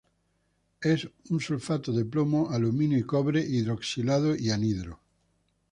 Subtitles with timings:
[0.81, 4.99] Es un sulfato de plomo, aluminio y cobre, hidroxilado y anhidro.